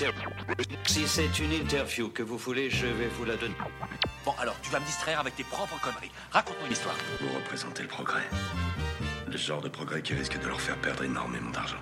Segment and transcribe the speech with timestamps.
[0.00, 0.30] interview.
[0.86, 3.54] Si c'est une interview que vous voulez, je vais vous la donner.
[4.24, 6.10] Bon, alors, tu vas me distraire avec tes propres conneries.
[6.30, 6.96] Raconte-moi une histoire.
[7.20, 8.24] Vous représentez le progrès.
[9.30, 11.78] Le genre de progrès qui risque de leur faire perdre énormément d'argent.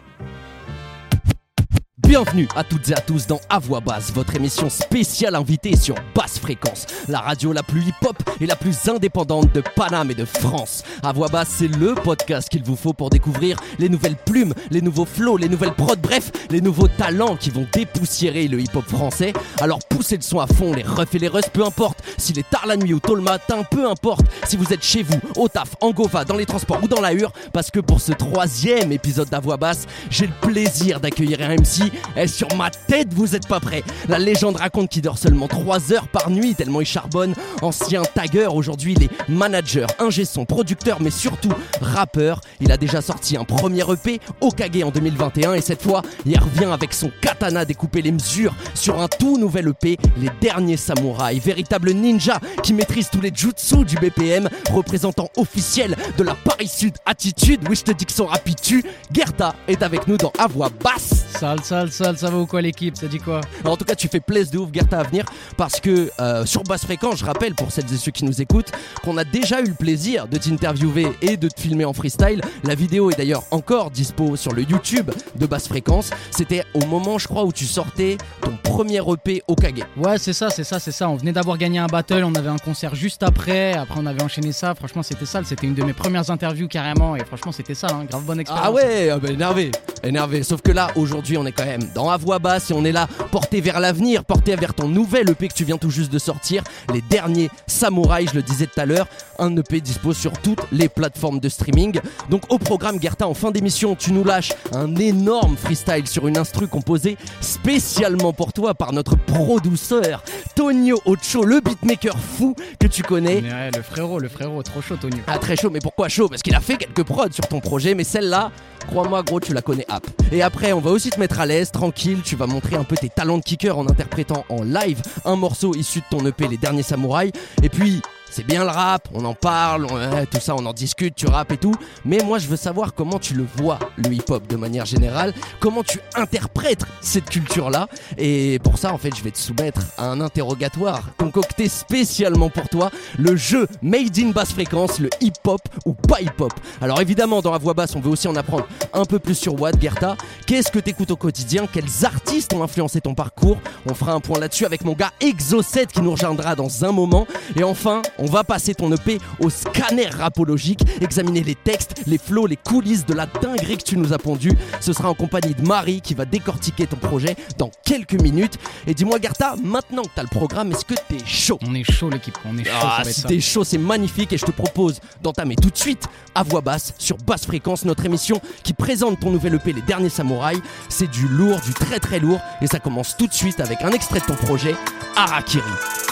[2.08, 5.94] Bienvenue à toutes et à tous dans À Voix Basse, votre émission spéciale invitée sur
[6.14, 10.24] Basse Fréquence, la radio la plus hip-hop et la plus indépendante de Paname et de
[10.24, 10.84] France.
[11.02, 14.80] À Voix Basse, c'est le podcast qu'il vous faut pour découvrir les nouvelles plumes, les
[14.80, 19.34] nouveaux flows, les nouvelles prods, bref, les nouveaux talents qui vont dépoussiérer le hip-hop français.
[19.60, 21.97] Alors poussez le son à fond, les refs et les russes, peu importe.
[22.18, 24.26] S'il est tard la nuit ou tôt le matin, peu importe.
[24.46, 27.12] Si vous êtes chez vous, au taf, en gova, dans les transports ou dans la
[27.12, 31.56] hure, parce que pour ce troisième épisode d'À Voix Basse, j'ai le plaisir d'accueillir un
[31.56, 33.82] MC et sur ma tête, vous êtes pas prêts.
[34.08, 37.34] La légende raconte qu'il dort seulement 3 heures par nuit tellement il charbonne.
[37.62, 42.40] Ancien tagger, aujourd'hui il est manager, ingé son, producteur, mais surtout rappeur.
[42.60, 46.66] Il a déjà sorti un premier EP, Okage en 2021, et cette fois, il revient
[46.66, 51.42] avec son katana découper les mesures sur un tout nouvel EP, Les Derniers Samouraïs.
[51.42, 56.94] Véritable ninja qui maîtrise tous les jutsu du BPM, représentant officiel de la Paris Sud
[57.04, 57.60] attitude.
[57.68, 58.84] Oui, je te dis que son rapitu.
[59.12, 61.26] Gerta est avec nous dans À Voix Basse.
[61.38, 62.96] Sale, sale, sale, ça va ou quoi l'équipe?
[62.96, 63.40] Ça dit quoi?
[63.60, 65.24] Alors, en tout cas, tu fais plaisir de ouf, Gerta, à venir
[65.56, 68.72] parce que euh, sur Basse Fréquence, je rappelle pour celles et ceux qui nous écoutent,
[69.02, 72.40] qu'on a déjà eu le plaisir de t'interviewer et de te filmer en freestyle.
[72.64, 76.10] La vidéo est d'ailleurs encore dispo sur le YouTube de Basse Fréquence.
[76.30, 79.84] C'était au moment, je crois, où tu sortais ton premier EP Okage.
[79.96, 81.08] Ouais, c'est ça, c'est ça, c'est ça.
[81.08, 83.72] On venait d'avoir gagné un battle, on avait un concert juste après.
[83.72, 84.76] Après, on avait enchaîné ça.
[84.76, 85.44] Franchement, c'était sale.
[85.44, 87.16] C'était une de mes premières interviews carrément.
[87.16, 88.04] Et franchement, c'était ça, hein.
[88.08, 88.66] grave bonne expérience.
[88.68, 89.72] Ah ouais, ah bah, énervé,
[90.04, 90.44] énervé.
[90.44, 92.92] Sauf que là, aujourd'hui, on est quand même dans la voix basse et on est
[92.92, 96.20] là porté vers l'avenir, porté vers ton nouvel EP que tu viens tout juste de
[96.20, 96.62] sortir,
[96.94, 99.08] les derniers samouraïs, je le disais tout à l'heure.
[99.40, 101.98] Un EP dispo sur toutes les plateformes de streaming.
[102.30, 106.38] Donc au programme Gerta, en fin d'émission, tu nous lâches un énorme freestyle sur une
[106.38, 110.22] instru composée spécialement pour toi par notre pro-douceur,
[110.58, 113.40] Tonio Ocho, le beatmaker fou que tu connais.
[113.42, 115.20] Mais ouais, le frérot, le frérot, trop chaud, Tony.
[115.28, 116.28] Ah très chaud, mais pourquoi chaud?
[116.28, 118.50] Parce qu'il a fait quelques prods sur ton projet, mais celle-là,
[118.88, 120.04] crois-moi gros, tu la connais app.
[120.32, 122.96] Et après, on va aussi te mettre à l'aise, tranquille, tu vas montrer un peu
[122.96, 126.56] tes talents de kicker en interprétant en live un morceau issu de ton EP Les
[126.56, 127.30] Derniers Samouraïs.
[127.62, 129.86] Et puis, c'est bien le rap, on en parle,
[130.30, 131.74] tout ça, on en discute, tu rappes et tout.
[132.04, 135.82] Mais moi, je veux savoir comment tu le vois, le hip-hop de manière générale, comment
[135.82, 137.88] tu interprètes cette culture-là?
[138.16, 142.68] Et pour ça, en fait, je vais te soumettre à un interrogatoire concocté spécialement pour
[142.68, 146.52] toi, le jeu Made in Basse Fréquence, le hip-hop ou pas hip-hop.
[146.80, 149.60] Alors évidemment, dans la voix basse, on veut aussi en apprendre un peu plus sur
[149.60, 150.16] Watt, Gerta.
[150.46, 151.66] Qu'est-ce que t'écoutes au quotidien?
[151.72, 153.58] Quels artistes ont influencé ton parcours?
[153.88, 157.26] On fera un point là-dessus avec mon gars Exo7 qui nous rejoindra dans un moment.
[157.56, 162.46] Et enfin, on va passer ton EP au scanner rapologique, examiner les textes, les flows,
[162.46, 164.52] les coulisses de la dinguerie que tu nous as pondu.
[164.80, 168.58] Ce sera en compagnie de Marie qui va décortiquer ton projet dans quelques minutes.
[168.86, 171.58] Et dis-moi, Gerta, maintenant que t'as le programme, est-ce que t'es chaud?
[171.66, 172.36] On est chaud, l'équipe.
[172.44, 175.70] On est chaud, ah, si t'es chaud, c'est magnifique et je te propose d'entamer tout
[175.70, 179.72] de suite à voix basse sur Basse Fréquence, notre émission qui présente ton nouvel EP
[179.72, 180.60] Les Derniers Samouraïs.
[180.88, 183.90] C'est du lourd, du très très lourd et ça commence tout de suite avec un
[183.90, 184.74] extrait de ton projet,
[185.16, 185.62] Harakiri.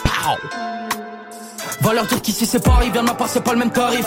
[0.05, 0.76] Pow
[1.81, 4.07] Va leur dire qu'ici c'est Paris, bien de ma part c'est pas le même tarif.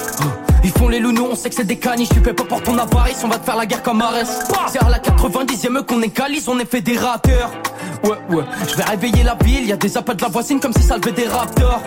[0.63, 2.77] Ils font les lounous, on sait que c'est des caniches, tu paies pas pour ton
[2.77, 4.27] avarice, on va te faire la guerre comme Arès.
[4.67, 7.51] C'est à la 90ème qu'on égalise, on est fédérateur.
[8.03, 10.73] Ouais, ouais, je vais réveiller la ville, y a des appels de la voisine comme
[10.73, 11.81] si ça levait des raptors.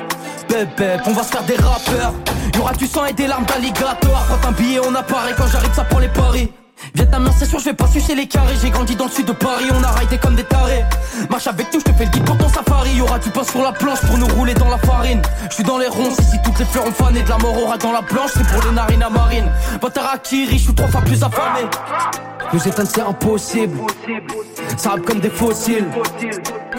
[0.48, 2.12] Bébé, on va se faire des rappeurs.
[2.54, 4.26] Y'aura du sang et des larmes d'alligator.
[4.28, 6.52] Quand un billet on apparaît, quand j'arrive ça prend les paris.
[6.94, 8.54] Vietnamien, c'est sûr, je vais pas sucer les carrés.
[8.60, 10.84] J'ai grandi dans le sud de Paris, on a raidé comme des tarés.
[11.30, 12.90] Marche avec nous, je te fais le guide pour ton safari.
[12.96, 15.22] Y'aura du pain sur la planche pour nous rouler dans la farine.
[15.48, 17.22] Je suis dans les ronces, ici toutes les fleurs ont fané.
[17.22, 19.50] De la mort aura dans la blanche, c'est pour les narines à marine.
[19.80, 21.60] Batarakiri, je suis trois fois plus affamé.
[22.52, 23.78] Nous éteindre, c'est impossible.
[24.76, 25.86] Ça rappe comme des fossiles.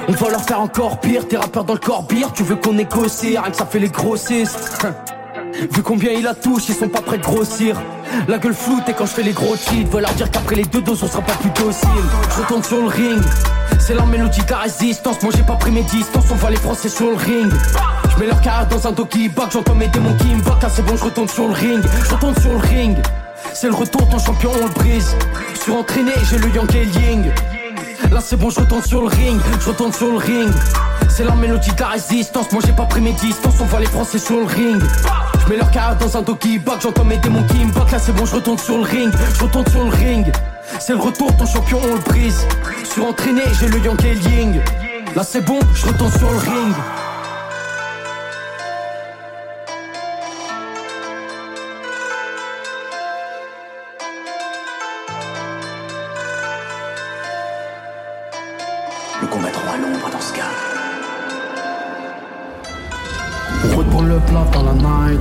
[0.07, 1.27] On va leur faire encore pire.
[1.27, 3.37] Tes rappeurs dans le corbire, tu veux qu'on négocie.
[3.37, 4.85] Rien que ça fait les grossistes.
[5.71, 7.79] Vu combien il a touche, ils sont pas prêts de grossir.
[8.27, 10.63] La gueule floute et quand je fais les gros cheats, veut leur dire qu'après les
[10.63, 11.89] deux doses on sera pas plus docile.
[12.35, 13.21] Je retourne sur le ring,
[13.79, 15.21] c'est la mélodie de la résistance.
[15.21, 17.51] Moi j'ai pas pris mes distances, on voit les français sur le ring.
[18.11, 20.85] Je mets leur carrière dans un doggy bag, j'entends mes démons qui me Ah, c'est
[20.85, 21.81] bon, je retourne sur le ring.
[22.05, 22.97] Je retourne sur le ring,
[23.53, 25.15] c'est le retour, ton champion on le brise.
[25.55, 27.31] Je suis entraîné, j'ai le yang et ying.
[28.11, 30.51] Là c'est bon, je retourne sur le ring, je retourne sur le ring.
[31.15, 33.85] C'est la mélodie de la résistance, moi j'ai pas pris mes distances, on voit les
[33.85, 34.81] français sur le ring.
[35.43, 38.13] Je mets leur carrière dans un doggy bag, j'entends mes démons qui me là c'est
[38.13, 40.25] bon, je retourne sur le ring, je retourne sur le ring.
[40.79, 42.47] C'est le retour, ton champion on le brise.
[42.83, 44.61] Suis entraîné, j'ai le yang et le ying.
[45.15, 46.73] Là c'est bon, je retourne sur le ring.
[64.53, 65.19] Dans la night.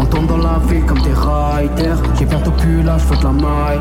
[0.00, 1.98] On tombe dans la ville comme des riders.
[2.18, 3.80] J'ai bientôt plus l'âge, faut de la maille.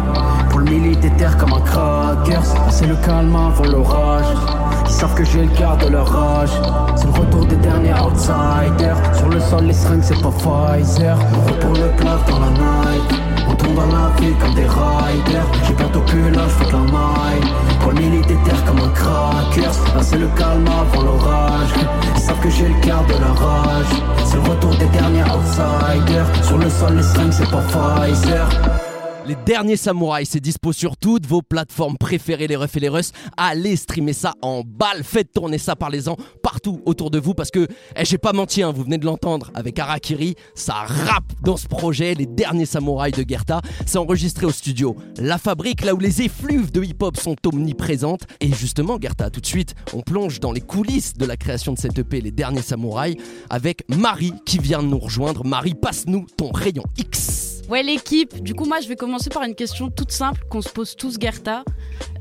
[0.49, 2.41] Pour le militaire comme un cracker.
[2.69, 4.58] C'est le calme avant l'orage.
[4.89, 6.49] Ils savent que j'ai le quart de leur rage.
[6.95, 8.97] C'est le retour des derniers outsiders.
[9.15, 11.15] Sur le sol, les seringues, c'est pas Pfizer.
[11.47, 13.03] On pour le plat dans la night.
[13.47, 15.45] On tombe dans la ville comme des riders.
[15.67, 17.53] J'ai bientôt plus l'âge, faut de la maille.
[17.81, 19.61] Pour militaire comme un cracker.
[19.61, 21.69] Là, c'est le calme avant l'orage.
[22.15, 23.93] Ils savent que j'ai le quart de leur rage.
[24.25, 26.25] C'est le retour des derniers outsiders.
[26.43, 28.88] Sur le sol, les seringues, c'est pas Pfizer.
[29.29, 33.11] Les derniers samouraïs, c'est dispo sur toutes vos plateformes préférées, les refs et les russes.
[33.37, 37.67] Allez streamer ça en balle, faites tourner ça, parlez-en partout autour de vous parce que,
[37.95, 41.67] eh, j'ai pas menti, hein, vous venez de l'entendre avec Arakiri, ça rappe dans ce
[41.67, 43.61] projet, les derniers samouraïs de Gerta.
[43.85, 48.23] C'est enregistré au studio La Fabrique, là où les effluves de hip-hop sont omniprésentes.
[48.39, 51.77] Et justement, Gerta, tout de suite, on plonge dans les coulisses de la création de
[51.77, 53.17] cette EP, Les derniers samouraïs,
[53.51, 55.45] avec Marie qui vient de nous rejoindre.
[55.45, 57.48] Marie, passe-nous ton rayon X.
[57.69, 58.41] Ouais, l'équipe.
[58.41, 61.17] Du coup, moi, je vais commencer par une question toute simple qu'on se pose tous,
[61.19, 61.63] Gerta.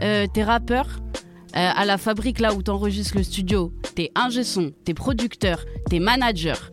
[0.02, 0.86] Euh, t'es rappeur
[1.56, 3.72] euh, à la fabrique là où t'enregistres le studio.
[3.94, 6.70] T'es ingé son, t'es producteur, t'es manager.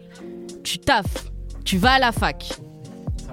[0.64, 1.32] Tu taffes,
[1.64, 2.52] tu vas à la fac.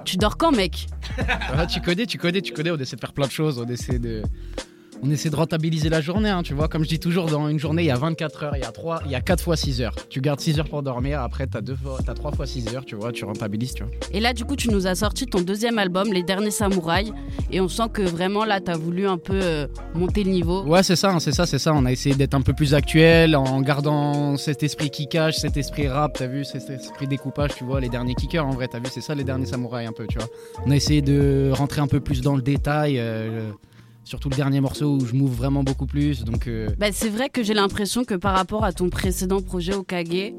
[0.05, 0.87] Tu dors quand, mec?
[1.17, 3.67] Ah, tu connais, tu connais, tu connais, on essaie de faire plein de choses, on
[3.67, 4.23] essaie de...
[5.05, 6.69] On essaie de rentabiliser la journée, hein, tu vois.
[6.69, 8.71] Comme je dis toujours, dans une journée, il y a 24 heures, il y a
[8.71, 9.95] 3, il y a 4 fois 6 heures.
[10.09, 12.85] Tu gardes 6 heures pour dormir, après, t'as, deux fois, t'as 3 fois 6 heures,
[12.85, 13.91] tu vois, tu rentabilises, tu vois.
[14.13, 17.11] Et là, du coup, tu nous as sorti ton deuxième album, Les Derniers Samouraïs.
[17.51, 20.63] Et on sent que vraiment, là, t'as voulu un peu euh, monter le niveau.
[20.63, 21.73] Ouais, c'est ça, hein, c'est ça, c'est ça.
[21.73, 25.89] On a essayé d'être un peu plus actuel en gardant cet esprit kickage, cet esprit
[25.89, 28.85] rap, t'as vu, cet esprit découpage, tu vois, les derniers kickers en vrai, t'as vu,
[28.89, 30.29] c'est ça les derniers samouraïs un peu, tu vois.
[30.65, 33.51] On a essayé de rentrer un peu plus dans le détail, euh,
[34.03, 36.47] surtout le dernier morceau où je m'ouvre vraiment beaucoup plus, donc.
[36.47, 39.83] euh, Bah, c'est vrai que j'ai l'impression que par rapport à ton précédent projet au
[39.83, 40.33] Kage,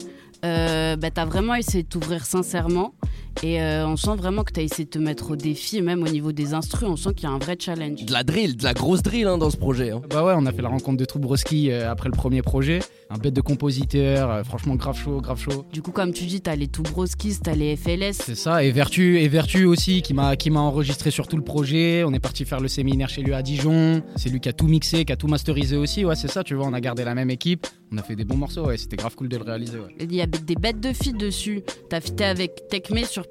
[0.44, 2.94] euh, bah, t'as vraiment essayé de t'ouvrir sincèrement.
[3.42, 6.08] Et euh, on sent vraiment que t'as essayé de te mettre au défi, même au
[6.08, 8.04] niveau des instrus, on sent qu'il y a un vrai challenge.
[8.04, 9.90] De la drill, de la grosse drill hein, dans ce projet.
[9.90, 10.00] hein.
[10.10, 12.80] Bah ouais, on a fait la rencontre de Troubroski euh, après le premier projet.
[13.10, 15.64] Un bête de compositeur, euh, franchement grave chaud, grave chaud.
[15.72, 18.12] Du coup, comme tu dis, t'as les tout broskis, t'as les FLS.
[18.14, 21.44] C'est ça, et Vertu, et Vertu aussi qui m'a qui m'a enregistré sur tout le
[21.44, 22.02] projet.
[22.04, 24.02] On est parti faire le séminaire chez lui à Dijon.
[24.16, 26.04] C'est lui qui a tout mixé, qui a tout masterisé aussi.
[26.04, 27.66] Ouais, c'est ça, tu vois, on a gardé la même équipe.
[27.92, 29.78] On a fait des bons morceaux, ouais, c'était grave cool de le réaliser.
[29.78, 29.94] Ouais.
[30.00, 31.62] Il y a des bêtes de filles dessus.
[31.90, 33.23] T'as fité avec Tekme sur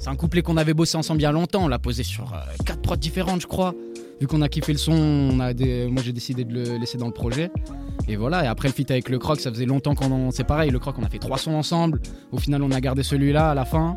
[0.00, 1.64] C'est un couplet qu'on avait bossé ensemble il y a longtemps.
[1.64, 3.74] On l'a posé sur euh, quatre prods différentes, je crois.
[4.20, 7.50] Vu qu'on a kiffé le son, moi j'ai décidé de le laisser dans le projet.
[8.06, 10.30] Et voilà, et après le feat avec le croc, ça faisait longtemps qu'on en...
[10.30, 12.00] C'est pareil, le croc, on a fait trois sons ensemble.
[12.30, 13.96] Au final, on a gardé celui-là à la fin.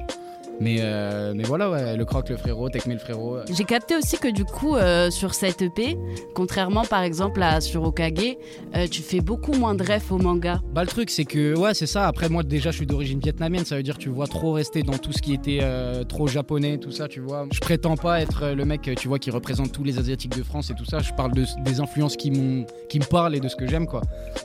[0.60, 3.38] Mais, euh, mais voilà, ouais, le croc, le frérot, Tekme le frérot.
[3.52, 5.98] J'ai capté aussi que du coup, euh, sur cette EP,
[6.34, 8.38] contrairement par exemple à sur Okage,
[8.76, 10.62] euh, tu fais beaucoup moins de refs au manga.
[10.74, 12.08] Bah le truc c'est que ouais c'est ça.
[12.08, 13.66] Après moi déjà je suis d'origine vietnamienne.
[13.66, 15.60] Ça veut dire tu vois trop rester dans tout ce qui était
[16.08, 17.48] trop japonais tout ça tu vois.
[17.52, 20.70] Je prétends pas être le mec tu vois qui représente tous les asiatiques de France
[20.70, 21.00] et tout ça.
[21.00, 23.88] Je parle de, des influences qui m'ont qui me parlent et de ce que j'aime
[23.88, 24.02] quoi.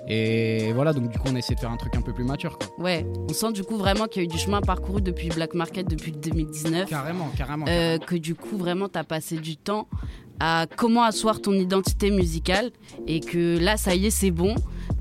[0.09, 2.25] Et voilà donc du coup on a essayé de faire un truc un peu plus
[2.25, 2.69] mature quoi.
[2.79, 5.55] Ouais, on sent du coup vraiment qu'il y a eu du chemin parcouru depuis Black
[5.55, 6.89] Market depuis 2019.
[6.89, 9.89] carrément carrément, Euh, que du coup vraiment t'as passé du temps
[10.41, 12.71] à comment asseoir ton identité musicale
[13.07, 14.55] et que là ça y est c'est bon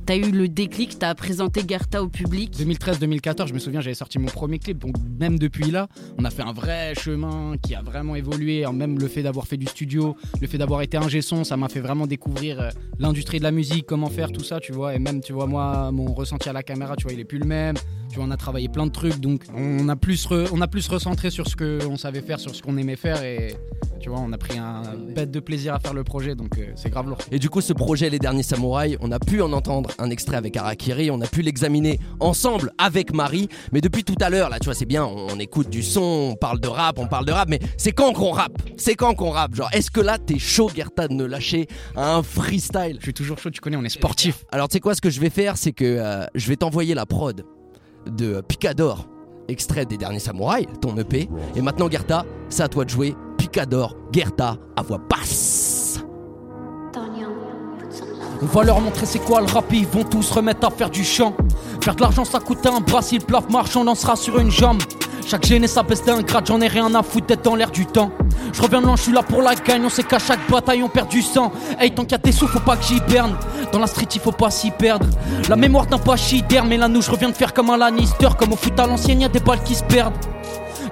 [0.06, 4.20] t'as eu le déclic t'as présenté Gerta au public 2013-2014, je me souviens, j'avais sorti
[4.20, 4.77] mon premier clip.
[4.79, 8.65] Donc, même depuis là, on a fait un vrai chemin qui a vraiment évolué.
[8.74, 11.70] Même le fait d'avoir fait du studio, le fait d'avoir été ingé son, ça m'a
[11.70, 14.96] fait vraiment découvrir euh, l'industrie de la musique, comment faire tout ça, tu vois.
[14.96, 17.39] Et même, tu vois, moi, mon ressenti à la caméra, tu vois, il est plus
[17.39, 17.75] le même.
[18.10, 19.20] Tu vois, on a travaillé plein de trucs.
[19.20, 22.53] Donc, on a plus, re- on a plus recentré sur ce qu'on savait faire, sur
[22.53, 23.24] ce qu'on aimait faire.
[23.24, 23.55] Et
[24.01, 24.81] tu vois, on a pris un
[25.15, 26.36] bête de plaisir à faire le projet.
[26.36, 27.20] Donc, euh, c'est grave lourd.
[27.31, 30.38] Et du coup, ce projet, Les Derniers Samouraïs, on a pu en entendre un extrait
[30.38, 33.48] avec Arakiri, on a pu l'examiner ensemble avec Marie.
[33.71, 36.31] Mais depuis tout à l'heure, là, tu vois, c'est bien, on, on écoute du son,
[36.31, 38.62] on parle de rap, on parle de rap, mais c'est quand qu'on rappe?
[38.77, 39.55] C'est quand qu'on rappe?
[39.55, 42.98] Genre, est-ce que là, t'es chaud, Gerta, de ne lâcher un freestyle?
[43.00, 44.45] Je suis toujours chaud, tu connais, on est sportif.
[44.51, 46.93] Alors, tu sais quoi, ce que je vais faire, c'est que euh, je vais t'envoyer
[46.93, 47.43] la prod
[48.07, 49.07] de Picador,
[49.48, 51.29] extrait des Derniers Samouraïs, ton EP.
[51.55, 55.80] Et maintenant, Gerta, c'est à toi de jouer Picador, Gerta, à voix basse.
[58.43, 61.03] On va leur montrer c'est quoi le rap, ils vont tous remettre à faire du
[61.03, 61.33] chant.
[61.81, 64.50] Faire de l'argent ça coûte un bras, si le plaf marche on lancera sur une
[64.50, 64.81] jambe.
[65.27, 67.86] Chaque gêné ça baisse d'un grade, j'en ai rien à foutre d'être dans l'air du
[67.86, 68.12] temps.
[68.51, 70.81] Je reviens de loin, je suis là pour la gagne, on sait qu'à chaque bataille
[70.81, 71.51] on perd du sang.
[71.79, 73.36] Hey, tant qu'il y a tes sous, faut pas que j'hiberne.
[73.71, 75.05] Dans la street, il faut pas s'y perdre.
[75.48, 78.29] La mémoire d'un pachyderme, mais là nous, je reviens de faire comme un Lannister.
[78.38, 80.15] Comme au foot à l'ancienne, y a des balles qui se perdent.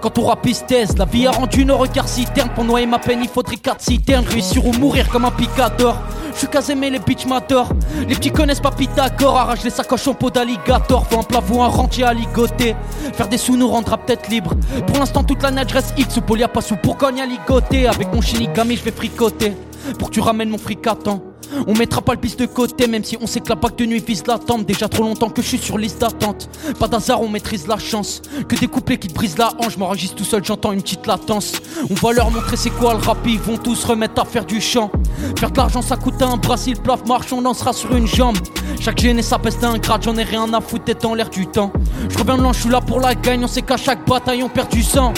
[0.02, 2.50] Quand rap taise, la vie a rendu nos regards citernes.
[2.56, 4.26] Pour noyer ma peine, il faudrait quatre citernes.
[4.26, 5.98] Réussir ou mourir comme un picador.
[6.34, 7.74] Je suis casé mais les bitches m'adorent.
[8.08, 9.38] Les petits connaissent pas Pythagore.
[9.38, 11.06] Arrache les sacoches en peau d'alligator.
[11.08, 12.76] Faut un plat, faut un rentier à ligoter.
[13.14, 14.54] Faire des sous nous rendra peut-être libre.
[14.88, 17.88] Pour l'instant, toute la neige reste X ou polia pas sous pour gagner à ligoter.
[17.88, 19.54] Avec mon shinigami, je vais fricoter.
[19.98, 21.22] Pour que tu ramènes mon fric à temps.
[21.68, 23.86] On mettra pas le piste de côté, même si on sait que la bague de
[23.86, 24.66] nuit vise l'attente.
[24.66, 26.50] Déjà trop longtemps que je suis sur liste d'attente.
[26.80, 28.22] Pas d'hasard, on maîtrise la chance.
[28.48, 31.54] Que des couplets qui te brisent la hanche, m'enregistre tout seul, j'entends une petite latence.
[31.90, 34.62] On va leur montrer c'est quoi le rap, ils vont tous remettre à faire du
[34.62, 34.92] chant.
[35.38, 38.08] Faire de l'argent, ça coûte un bras, si le plaf marche, on lancera sur une
[38.08, 38.38] jambe.
[38.80, 41.48] Chaque gêné, ça peste un grade, j'en ai rien à foutre, t'es dans l'air du
[41.48, 41.72] temps.
[42.10, 44.50] Je reviens de je suis là pour la gagne, on sait qu'à chaque bataille, on
[44.50, 45.14] perd du sang.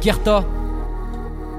[0.00, 0.44] Gerta,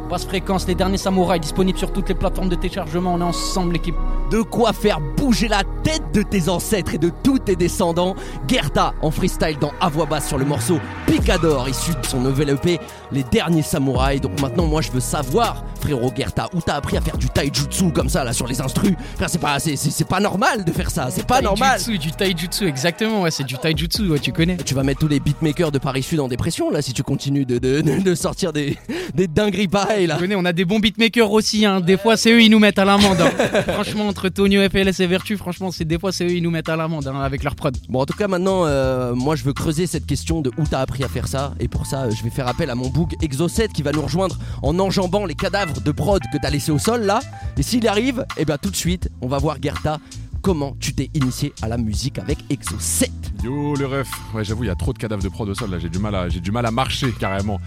[0.10, 3.14] Basse fréquence, les derniers samouraïs disponibles sur toutes les plateformes de téléchargement.
[3.14, 3.96] On est ensemble, l'équipe.
[4.32, 8.16] De quoi faire bouger la tête de tes ancêtres et de tous tes descendants.
[8.48, 12.50] Gerta en freestyle dans à voix basse sur le morceau Picador, issu de son nouvel
[12.50, 12.80] EP
[13.12, 14.20] Les Derniers Samouraïs.
[14.20, 17.92] Donc maintenant, moi, je veux savoir, frérot Gerta, où t'as appris à faire du taijutsu
[17.94, 18.94] comme ça, là, sur les instrus?
[19.28, 21.80] c'est pas, c'est, pas normal de faire ça, c'est pas normal.
[22.00, 24.58] Du taijutsu, exactement, ouais, c'est du taijutsu, ouais, tu connais.
[24.58, 27.46] Tu vas mettre tous les beatmakers de Paris Sud en dépression, là, si tu continues
[27.46, 28.78] de, de, sortir des,
[29.14, 30.16] des dingueries pareilles, là.
[30.16, 31.80] Tu connais, on a des bons beatmakers aussi, hein.
[31.80, 33.22] Des fois, c'est eux, ils nous mettent à l'amende.
[33.22, 33.62] Hein.
[33.74, 36.70] Franchement, entre Tonio, FLS et Vertu, franchement, c'est des fois c'est eux ils nous mettent
[36.70, 37.78] à l'amende hein, avec leur prod.
[37.88, 40.80] Bon, en tout cas, maintenant, euh, moi je veux creuser cette question de où t'as
[40.80, 41.54] appris à faire ça.
[41.60, 44.40] Et pour ça, je vais faire appel à mon boug Exo7 qui va nous rejoindre
[44.64, 47.20] en enjambant les cadavres de prod que t'as laissé au sol là.
[47.58, 50.00] Et s'il arrive, et eh bien tout de suite, on va voir Gerta
[50.48, 53.12] comment tu t'es initié à la musique avec Exo 7.
[53.44, 55.70] Yo le ref, ouais j'avoue il y a trop de cadavres de prod au sol
[55.70, 57.60] là, j'ai du mal à marcher carrément.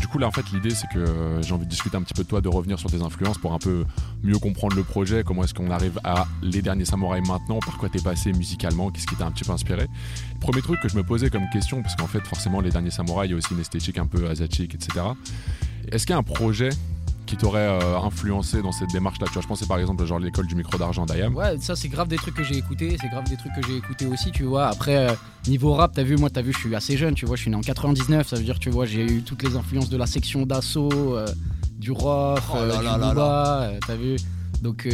[0.00, 2.14] Du coup là en fait l'idée c'est que euh, j'ai envie de discuter un petit
[2.14, 3.84] peu de toi, de revenir sur tes influences pour un peu
[4.22, 7.90] mieux comprendre le projet, comment est-ce qu'on arrive à les derniers samouraïs maintenant, par quoi
[7.90, 9.86] t'es passé musicalement, qu'est-ce qui t'a un petit peu inspiré.
[10.40, 13.28] Premier truc que je me posais comme question parce qu'en fait forcément les derniers samouraïs
[13.28, 15.04] il y a aussi une esthétique un peu asiatique etc.
[15.90, 16.70] Est-ce qu'il y a un projet
[17.32, 20.46] qui t'aurait euh, influencé dans cette démarche-là Tu vois, je pensais par exemple genre l'école
[20.46, 21.34] du micro d'argent d'Ayam.
[21.34, 23.74] Ouais, ça c'est grave des trucs que j'ai écouté, c'est grave des trucs que j'ai
[23.74, 24.66] écouté aussi, tu vois.
[24.66, 25.14] Après, euh,
[25.48, 27.50] niveau rap, t'as vu, moi t'as vu, je suis assez jeune, tu vois, je suis
[27.50, 30.04] né en 99, ça veut dire, tu vois, j'ai eu toutes les influences de la
[30.04, 31.26] section d'assaut, euh,
[31.78, 34.16] du rock, oh du t'as vu.
[34.60, 34.86] Donc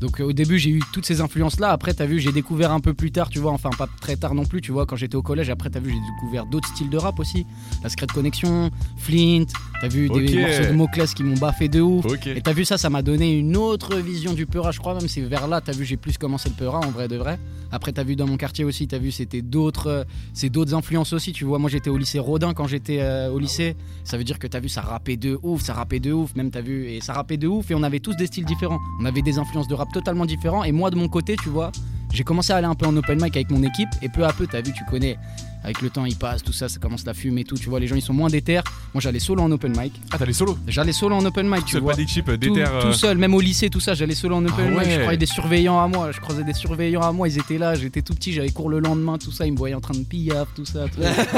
[0.00, 1.70] donc euh, au début j'ai eu toutes ces influences là.
[1.70, 4.34] Après t'as vu j'ai découvert un peu plus tard, tu vois, enfin pas très tard
[4.34, 5.50] non plus, tu vois, quand j'étais au collège.
[5.50, 7.46] Après t'as vu j'ai découvert d'autres styles de rap aussi.
[7.82, 9.44] La Secret Connection, Flint.
[9.80, 12.06] T'as vu des morceaux de Moclès qui m'ont baffé de ouf.
[12.26, 14.70] Et t'as vu ça, ça m'a donné une autre vision du Peura.
[14.70, 15.60] Je crois même c'est vers là.
[15.60, 17.38] T'as vu j'ai plus commencé le Peura en vrai de vrai.
[17.70, 18.88] Après t'as vu dans mon quartier aussi.
[18.88, 21.32] T'as vu c'était d'autres, c'est d'autres influences aussi.
[21.32, 23.76] Tu vois moi j'étais au lycée Rodin quand j'étais euh, au lycée.
[24.04, 26.34] Ça veut dire que t'as vu ça rappait de ouf, ça rappait de ouf.
[26.36, 28.78] Même t'as vu et ça rappait de ouf et on avait tous des styles différents.
[29.00, 30.64] On avait des influences de rap totalement différent.
[30.64, 31.70] Et moi, de mon côté, tu vois,
[32.12, 33.90] j'ai commencé à aller un peu en open mic avec mon équipe.
[34.02, 35.18] Et peu à peu, t'as vu, tu connais,
[35.62, 37.56] avec le temps, il passe, tout ça, ça commence à fumer et tout.
[37.56, 38.60] Tu vois, les gens, ils sont moins déter.
[38.94, 39.92] Moi, j'allais solo en open mic.
[40.10, 41.64] Ah, t'allais solo J'allais solo en open mic.
[41.66, 41.92] Tu vois.
[41.92, 42.82] pas d'équipe, euh, tout, euh.
[42.82, 44.90] tout, seul, même au lycée, tout ça, j'allais solo en open ah mic.
[44.90, 46.12] Je croyais des surveillants à moi.
[46.12, 47.28] Je croisais des surveillants à moi.
[47.28, 47.74] Ils étaient là.
[47.74, 49.46] J'étais tout petit, j'avais cours le lendemain, tout ça.
[49.46, 50.86] Ils me voyaient en train de pillaf, tout ça.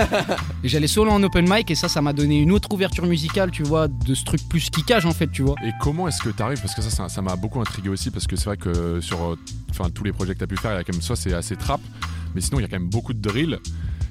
[0.65, 1.71] et j'allais solo en open mic.
[1.71, 4.71] Et ça, ça m'a donné une autre ouverture musicale, tu vois, de ce truc plus
[4.71, 5.57] kickage en fait, tu vois.
[5.65, 8.11] Et comment est-ce que t'arrives Parce que ça, ça m'a beaucoup intrigué aussi.
[8.11, 9.37] Parce que c'est vrai que sur euh,
[9.71, 11.35] enfin, tous les projets que t'as pu faire, il y a quand même soit c'est
[11.35, 11.81] assez trap.
[12.35, 13.59] Mais sinon, il y a quand même beaucoup de drill.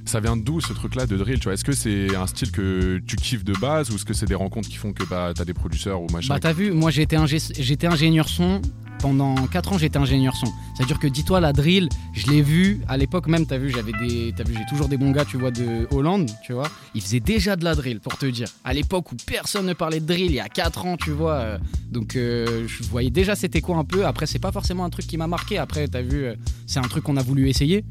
[0.05, 3.43] Ça vient d'où ce truc-là de drill Est-ce que c'est un style que tu kiffes
[3.43, 6.01] de base ou est-ce que c'est des rencontres qui font que bah, t'as des producteurs
[6.01, 6.34] ou machin?
[6.34, 8.62] Bah t'as vu, moi j'étais ingénieur son.
[9.00, 10.46] Pendant 4 ans j'étais ingénieur son.
[10.75, 14.31] C'est-à-dire que dis-toi la drill, je l'ai vu à l'époque même, t'as vu, j'avais des.
[14.43, 16.70] Vu, j'ai toujours des bons gars, tu vois, de Hollande, tu vois.
[16.93, 18.48] Ils faisaient déjà de la drill, pour te dire.
[18.63, 21.34] À l'époque où personne ne parlait de drill, il y a 4 ans, tu vois.
[21.34, 21.58] Euh,
[21.91, 24.05] donc euh, je voyais déjà c'était quoi un peu.
[24.05, 25.58] Après, c'est pas forcément un truc qui m'a marqué.
[25.58, 26.36] Après, t'as vu, euh,
[26.67, 27.84] c'est un truc qu'on a voulu essayer.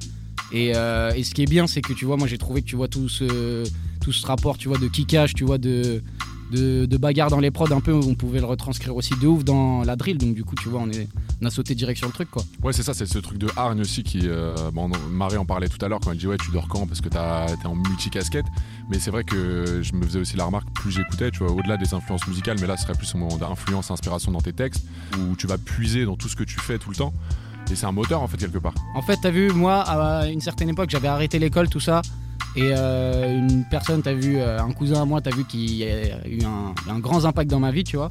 [0.55, 2.77] Euh, et, ce qui est bien, c'est que tu vois, moi j'ai trouvé que tu
[2.77, 3.65] vois tout ce,
[4.25, 6.03] rapport, tu vois, de kickage, tu vois, de,
[6.99, 9.97] bagarre dans les prods un peu, on pouvait le retranscrire aussi de ouf dans la
[9.97, 10.19] drill.
[10.19, 12.43] Donc du coup, tu vois, on, a sauté direct sur le truc, quoi.
[12.63, 15.69] Ouais, c'est ça, c'est ce truc de hargne aussi qui, euh, bon, Marie en parlait
[15.69, 18.47] tout à l'heure quand elle dit ouais, tu dors quand parce que t'es en multi-casquette.
[18.91, 21.77] Mais c'est vrai que je me faisais aussi la remarque, plus j'écoutais, tu vois, au-delà
[21.77, 24.85] des influences musicales, mais là, ce serait plus un moment d'influence, inspiration dans tes textes,
[25.17, 27.15] où tu vas puiser dans tout ce que tu fais tout le temps.
[27.75, 28.75] C'est un moteur en fait quelque part.
[28.95, 32.03] En fait, t'as vu, moi, à une certaine époque, j'avais arrêté l'école, tout ça.
[32.57, 36.27] Et euh, une personne, t'as vu, euh, un cousin à moi, t'as vu, qui a
[36.27, 38.11] eu un, grand impact dans ma vie, tu vois.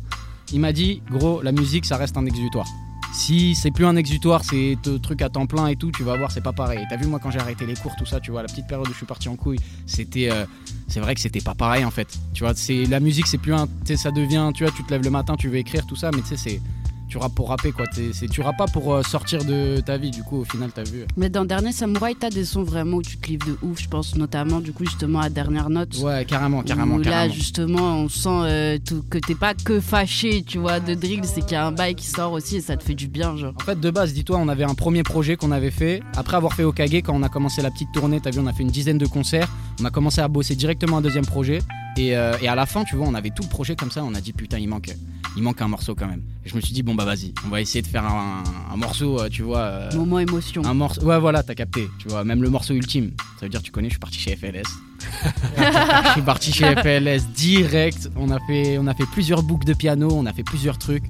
[0.53, 2.65] Il m'a dit, gros, la musique, ça reste un exutoire.
[3.11, 6.31] Si c'est plus un exutoire, c'est truc à temps plein et tout, tu vas voir,
[6.31, 6.85] c'est pas pareil.
[6.89, 8.87] T'as vu, moi, quand j'ai arrêté les cours, tout ça, tu vois, la petite période
[8.87, 10.29] où je suis parti en couille, c'était.
[10.31, 10.45] Euh,
[10.87, 12.07] c'est vrai que c'était pas pareil en fait.
[12.33, 12.53] Tu vois,
[12.87, 13.67] la musique, c'est plus un.
[13.95, 16.21] Ça devient, tu vois, tu te lèves le matin, tu veux écrire, tout ça, mais
[16.21, 16.61] tu sais, c'est
[17.09, 17.85] Tu rappes pour rapper, quoi.
[17.87, 20.69] T'es- c'est- tu rappes pas pour euh, sortir de ta vie, du coup, au final,
[20.73, 21.05] t'as vu.
[21.17, 23.87] Mais dans Dernier Samouraï, t'as des sons vraiment où tu te livres de ouf, je
[23.87, 25.97] pense notamment du coup justement à Dernière Note.
[26.03, 27.23] Ouais, carrément, carrément, où carrément.
[27.27, 31.21] là justement on sent euh, tout- que t'es pas que fâché, tu vois, de drill,
[31.23, 33.35] c'est qu'il y a un bail qui sort aussi et ça te fait du bien,
[33.37, 33.53] genre.
[33.59, 36.01] En fait, de base, dis-toi, on avait un premier projet qu'on avait fait.
[36.15, 38.53] Après avoir fait Okage, quand on a commencé la petite tournée, t'as vu, on a
[38.53, 39.49] fait une dizaine de concerts.
[39.81, 41.59] On a commencé à bosser directement un deuxième projet.
[41.97, 44.03] Et, euh, et à la fin, tu vois, on avait tout le projet comme ça.
[44.03, 44.89] On a dit, putain, il manque,
[45.35, 46.21] il manque un morceau quand même.
[46.45, 48.75] Et je me suis dit, bon, bah vas-y, on va essayer de faire un, un
[48.77, 49.59] morceau, euh, tu vois.
[49.59, 50.63] euh, Moment émotion.
[50.65, 51.01] un morceau.
[51.03, 51.87] Ouais, voilà, t'as capté.
[51.99, 53.11] Tu vois, même le morceau ultime.
[53.39, 54.63] Ça veut dire, tu connais, je suis parti chez FLS.
[55.57, 58.09] je suis parti chez FLS direct.
[58.15, 61.03] On a, fait, on a fait plusieurs boucles de piano, on a fait plusieurs trucs.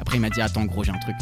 [0.00, 1.16] Après, il m'a dit, attends, gros, j'ai un truc.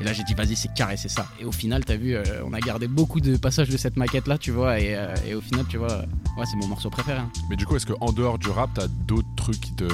[0.00, 1.26] Et là, j'ai dit, vas-y, c'est carré, c'est ça.
[1.40, 4.38] Et au final, t'as vu, euh, on a gardé beaucoup de passages de cette maquette-là,
[4.38, 4.80] tu vois.
[4.80, 7.18] Et, euh, au final, tu vois, euh, c'est mon morceau préféré.
[7.18, 7.30] hein.
[7.50, 9.84] Mais du coup, est-ce qu'en dehors du rap, t'as d'autres trucs qui te,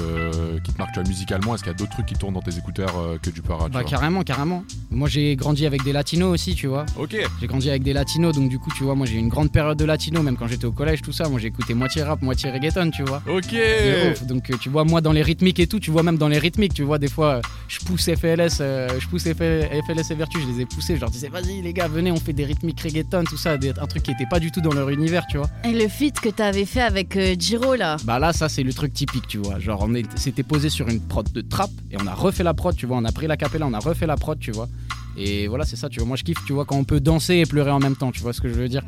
[0.59, 2.41] qui te marquent tu vois, musicalement Est-ce qu'il y a d'autres trucs qui tournent dans
[2.41, 4.63] tes écouteurs euh, que du para tu Bah, carrément, carrément.
[4.91, 6.85] Moi, j'ai grandi avec des latinos aussi, tu vois.
[6.97, 7.15] Ok.
[7.41, 9.51] J'ai grandi avec des latinos, donc du coup, tu vois, moi, j'ai eu une grande
[9.51, 11.27] période de latino, même quand j'étais au collège, tout ça.
[11.29, 13.21] Moi, j'ai écouté moitié rap, moitié reggaeton, tu vois.
[13.27, 13.53] Ok.
[14.11, 14.23] Ouf.
[14.25, 16.37] Donc euh, tu vois moi dans les rythmiques et tout, tu vois même dans les
[16.37, 20.15] rythmiques, tu vois des fois euh, je pousse FLS, euh, je pousse FL- FLS et
[20.15, 22.45] Vertu, je les ai poussés, je leur disais vas-y les gars venez on fait des
[22.45, 25.25] rythmiques reggaeton tout ça, des- un truc qui était pas du tout dans leur univers,
[25.29, 25.47] tu vois.
[25.63, 27.97] Et le feat que t'avais fait avec euh, Giro là.
[28.03, 29.38] Bah là ça c'est le truc typique, tu vois.
[29.59, 32.75] Genre on s'était posé sur une prod de trap et on a refait la prod,
[32.75, 34.67] tu vois, on a pris la capella, on a refait la prod, tu vois.
[35.17, 36.07] Et voilà c'est ça, tu vois.
[36.07, 38.21] Moi je kiffe, tu vois quand on peut danser et pleurer en même temps, tu
[38.21, 38.83] vois ce que je veux dire.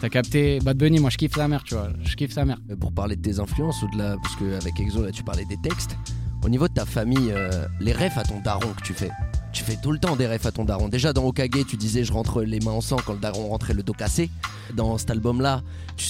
[0.00, 1.88] T'as capté Bad Bunny, moi je kiffe sa mère, tu vois.
[2.02, 2.42] Je kiffe sa.
[2.42, 5.96] Euh, Pour parler de tes influences, au-delà, parce qu'avec Exo, là, tu parlais des textes.
[6.42, 9.10] Au niveau de ta famille, euh, les refs à ton daron que tu fais,
[9.52, 10.88] tu fais tout le temps des refs à ton daron.
[10.88, 13.74] Déjà dans Okage, tu disais je rentre les mains en sang quand le daron rentrait
[13.74, 14.30] le dos cassé.
[14.74, 15.62] Dans cet album-là,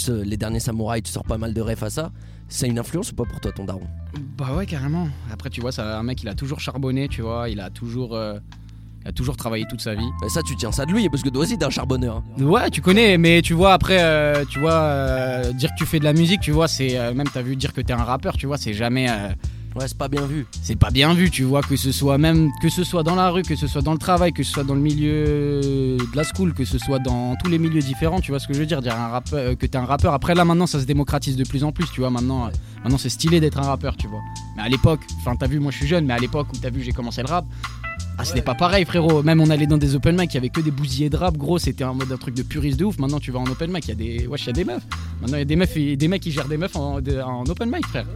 [0.08, 2.12] les derniers samouraïs, tu sors pas mal de refs à ça.
[2.52, 3.86] C'est une influence ou pas pour toi ton daron?
[4.36, 5.08] Bah ouais, carrément.
[5.32, 8.14] Après, tu vois, c'est un mec, il a toujours charbonné, tu vois, il a toujours,
[8.16, 8.38] euh,
[9.04, 10.08] il a toujours travaillé toute sa vie.
[10.20, 12.16] Mais ça, tu tiens ça de lui, parce que toi aussi, t'es un charbonneur.
[12.38, 12.42] hein.
[12.44, 16.00] Ouais, tu connais, mais tu vois, après, euh, tu vois, euh, dire que tu fais
[16.00, 18.46] de la musique, tu vois, c'est même, t'as vu dire que t'es un rappeur, tu
[18.46, 19.28] vois, c'est jamais, euh,
[19.76, 20.46] Ouais, c'est pas bien vu.
[20.62, 23.30] c'est pas bien vu, tu vois, que ce soit même, que ce soit dans la
[23.30, 26.24] rue, que ce soit dans le travail, que ce soit dans le milieu de la
[26.24, 28.66] school, que ce soit dans tous les milieux différents, tu vois ce que je veux
[28.66, 30.12] dire, dire un rappeur, euh, que t'es un rappeur.
[30.12, 32.50] Après là, maintenant, ça se démocratise de plus en plus, tu vois, maintenant, euh,
[32.82, 34.20] maintenant c'est stylé d'être un rappeur, tu vois.
[34.56, 36.70] Mais à l'époque, enfin, t'as vu, moi je suis jeune, mais à l'époque où t'as
[36.70, 37.44] vu, j'ai commencé le rap.
[38.18, 39.22] Ah, c'était pas pareil, frérot.
[39.22, 41.36] Même on allait dans des open mic, il y avait que des bousillés de rap,
[41.38, 41.58] gros.
[41.58, 42.98] C'était un mode un truc de puriste de ouf.
[42.98, 44.82] Maintenant, tu vas en open mic, il y a des, wesh, y a des meufs.
[45.22, 47.20] Maintenant, il y a des meufs, et des mecs qui gèrent des meufs en, de-
[47.20, 48.06] en open mic, frère.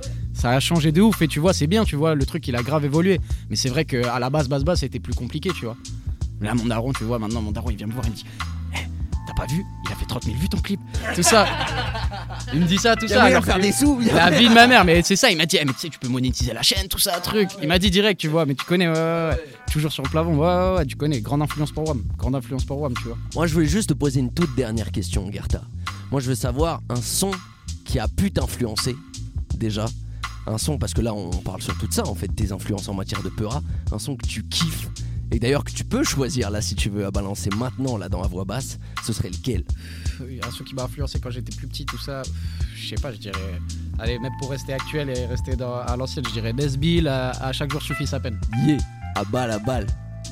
[0.45, 1.23] Ça a changé de ouf.
[1.23, 3.19] Et tu vois, c'est bien, tu vois, le truc, il a grave évolué.
[3.49, 5.75] Mais c'est vrai qu'à la base, base, base, c'était plus compliqué, tu vois.
[6.43, 8.27] Là, mon daron, tu vois, maintenant, mon daron, il vient me voir, il me dit,
[8.75, 8.81] Eh,
[9.27, 9.65] t'as pas vu?
[9.87, 10.81] Il a fait 30 000 vues ton clip.
[11.15, 11.47] Tout ça.
[12.53, 13.41] Il me dit ça, tout Il y a ça.
[13.41, 13.99] faire des sous.
[14.01, 15.89] la vie de ma mère, mais c'est ça, il m'a dit, Eh, mais tu sais,
[15.89, 17.49] tu peux monétiser la chaîne, tout ça, truc.
[17.63, 19.45] Il m'a dit direct, tu vois, mais tu connais, ouais, ouais, ouais.
[19.73, 22.65] toujours sur le plafond, ouais, ouais, ouais, tu connais, grande influence pour WAM, grande influence
[22.67, 23.17] pour WAM, tu vois.
[23.35, 25.63] Moi, je voulais juste te poser une toute dernière question, Gerta.
[26.11, 27.31] Moi, je veux savoir un son
[27.87, 28.95] qui a pu t'influencer,
[29.57, 29.87] déjà.
[30.47, 32.95] Un son, parce que là, on parle surtout de ça, en fait, tes influences en
[32.95, 33.63] matière de peura.
[33.93, 34.89] Un son que tu kiffes.
[35.31, 38.21] Et d'ailleurs, que tu peux choisir, là, si tu veux, à balancer maintenant, là, dans
[38.21, 38.79] la voix basse.
[39.05, 39.65] Ce serait lequel?
[40.47, 42.23] Un son qui m'a influencé quand j'étais plus petit, tout ça,
[42.77, 43.39] je sais pas, je dirais.
[43.99, 47.53] Allez, même pour rester actuel et rester dans- à l'ancienne, je dirais Nesbill, à, à
[47.53, 48.39] chaque jour suffit sa peine.
[48.67, 48.79] Yeah,
[49.17, 49.87] à balle, à balle.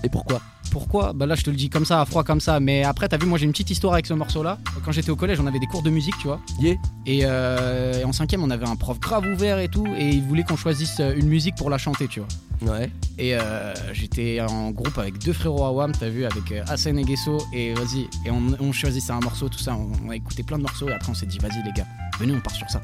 [0.05, 0.41] Et pourquoi?
[0.73, 2.59] Pourquoi Bah là, je te le dis comme ça, à froid comme ça.
[2.59, 4.59] Mais après, t'as vu, moi j'ai une petite histoire avec ce morceau-là.
[4.83, 6.41] Quand j'étais au collège, on avait des cours de musique, tu vois.
[6.61, 6.77] Yeah.
[7.05, 9.87] Et, euh, et en cinquième, on avait un prof grave ouvert et tout.
[9.99, 12.73] Et il voulait qu'on choisisse euh, une musique pour la chanter, tu vois.
[12.75, 12.91] Ouais.
[13.19, 17.37] Et euh, j'étais en groupe avec deux frérots Awam, t'as vu, avec Hassan et Guesso.
[17.53, 19.77] Et vas-y, et on, on choisissait un morceau, tout ça.
[19.77, 20.89] On, on a écouté plein de morceaux.
[20.89, 21.87] Et après, on s'est dit, vas-y, les gars,
[22.19, 22.83] venez, on part sur ça.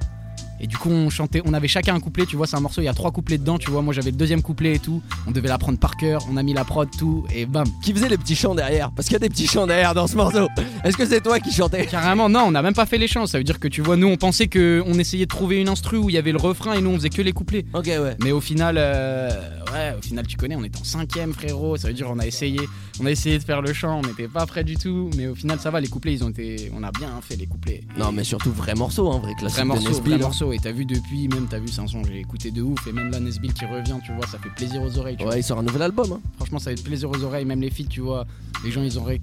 [0.61, 2.81] Et du coup, on chantait, on avait chacun un couplet, tu vois, c'est un morceau,
[2.81, 3.83] il y a trois couplets dedans, tu vois.
[3.83, 5.03] Moi, j'avais le deuxième couplet et tout.
[5.27, 7.66] On devait l'apprendre par cœur, on a mis la prod, tout, et bam.
[7.83, 8.90] Qui faisait les petits chants derrière?
[8.90, 10.49] Parce qu'il y a des petits chants derrière dans ce morceau.
[10.85, 11.87] Est-ce que c'est toi qui chantais?
[11.87, 13.27] Carrément, non, on n'a même pas fait les chants.
[13.27, 15.68] Ça veut dire que tu vois, nous, on pensait que on essayait de trouver une
[15.68, 17.64] instru où il y avait le refrain et nous, on faisait que les couplets.
[17.75, 18.16] Ok, ouais.
[18.23, 19.31] Mais au final, euh,
[19.72, 21.76] ouais, au final, tu connais, on était en cinquième, frérot.
[21.76, 22.61] Ça veut dire, on a essayé,
[23.00, 25.11] on a essayé de faire le chant, on n'était pas prêt du tout.
[25.16, 27.46] Mais au final, ça va, les couplets, ils ont été, on a bien fait les
[27.46, 27.85] couplets.
[27.96, 30.26] Et Non, mais surtout, vrai morceau, hein, vrai classique Vrai de morceau, Nesbill, vrai hein.
[30.26, 30.52] morceau.
[30.52, 32.87] Et t'as vu depuis, même t'as vu, c'est un son que j'ai écouté de ouf.
[32.87, 35.16] Et même là, Nesbill qui revient, tu vois, ça fait plaisir aux oreilles.
[35.16, 35.33] tu vois.
[35.33, 36.12] Ouais, il sort un nouvel album.
[36.12, 36.20] Hein.
[36.37, 37.44] Franchement, ça fait plaisir aux oreilles.
[37.44, 38.26] Même les filles, tu vois,
[38.64, 39.20] les gens, ils ont, ré-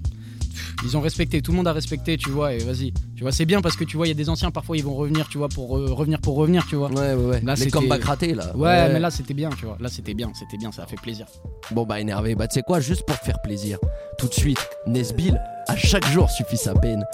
[0.84, 1.42] ils ont respecté.
[1.42, 2.54] Tout le monde a respecté, tu vois.
[2.54, 4.50] Et vas-y, tu vois, c'est bien parce que tu vois, il y a des anciens,
[4.50, 6.90] parfois, ils vont revenir, tu vois, pour euh, revenir pour revenir, tu vois.
[6.90, 7.40] Ouais, ouais, ouais.
[7.42, 8.54] Là, les c'était- comebacks ratés, là.
[8.56, 9.76] Ouais, mais là, c'était bien, tu vois.
[9.80, 11.26] Là, c'était bien, c'était bien, ça a fait plaisir.
[11.70, 12.34] Bon, bah, énervé.
[12.34, 13.78] Bah, tu sais quoi, juste pour te faire plaisir.
[14.18, 17.04] Tout de suite, Nesbill, à chaque jour suffit sa peine.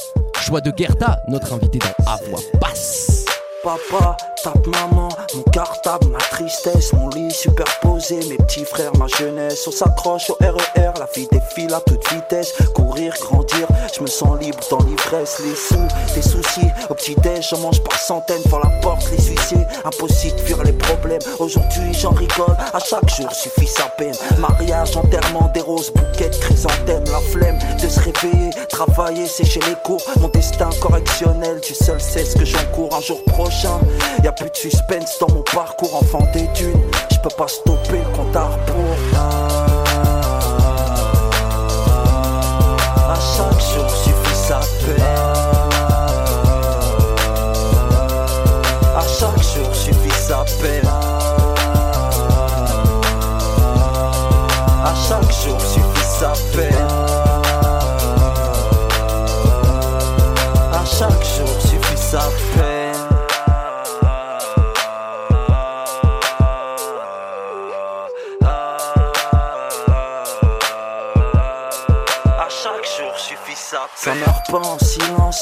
[0.40, 3.24] Choix de Gerta, notre invité dans À voix basse.
[3.62, 9.66] Papa, tape maman, mon cartable, ma tristesse, mon lit superposé, mes petits frères, ma jeunesse.
[9.68, 12.52] On s'accroche au RER, la vie défile à toute vitesse.
[12.74, 15.40] Courir, grandir, je me sens libre dans l'ivresse.
[15.44, 18.42] Les sous, les soucis, au petit-déj, j'en mange par centaines.
[18.50, 21.22] Pour la porte, les huissiers, impossible de fuir les problèmes.
[21.38, 24.14] Aujourd'hui, j'en rigole, à chaque jour suffit sa peine.
[24.38, 27.04] Mariage, enterrement, des roses, bouquets de chrysanthèmes.
[27.12, 30.02] La flemme de se réveiller, travailler, sécher les cours.
[30.20, 33.78] Mon destin correctionnel, tu seul sais ce que j'encours un jour prochain.
[34.36, 36.80] Plus de suspense dans mon parcours, enfant des dunes.
[37.10, 38.36] Je peux pas stopper le compte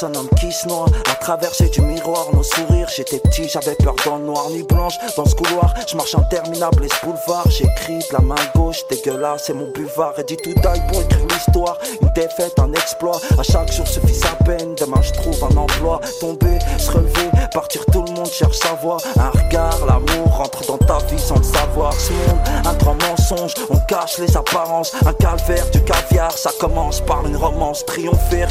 [0.03, 0.85] un homme qui se noie.
[1.11, 2.89] À traverser du miroir, nos sourires.
[2.95, 4.95] J'étais petit, j'avais peur dans le noir, nuit blanche.
[5.15, 7.49] Dans ce couloir, je marche interminable, les boulevards.
[7.49, 10.13] J'écris de la main gauche, dégueulasse, c'est mon buvard.
[10.17, 11.77] Et dit tout d'ail pour écrire l'histoire.
[12.01, 13.19] Une défaite, un exploit.
[13.37, 14.75] À chaque jour suffit sa peine.
[14.75, 15.99] Demain, je trouve un emploi.
[16.19, 18.97] Tomber, se relever, partir, tout le monde cherche sa voie.
[19.17, 21.93] Un regard, l'amour rentre dans ta vie sans le savoir.
[21.93, 24.93] Ce monde, un grand mensonge, on cache les apparences.
[25.05, 27.85] Un calvaire, du caviar, ça commence par une romance.
[27.85, 28.47] Triompher,